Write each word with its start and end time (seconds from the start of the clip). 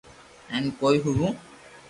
ھون 0.49 0.63
ڪوئي 0.79 0.97
ھووُ 1.05 1.27